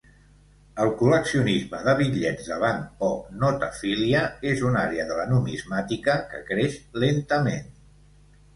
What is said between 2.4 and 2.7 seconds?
de